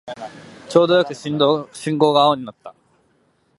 [0.67, 1.67] ちょうどよく信号
[2.11, 2.73] が青になった